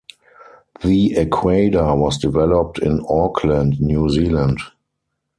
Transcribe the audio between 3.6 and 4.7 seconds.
New Zealand.